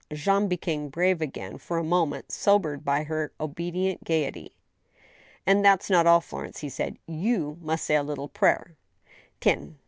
[0.11, 4.51] Jean became grave again, for a moment sobered by her obedient gayety."
[5.45, 8.73] And that's not all, Florence," he said." You must say a little prayer—
[9.43, 9.75] Hens